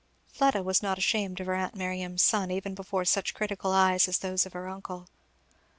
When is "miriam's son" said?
1.75-2.49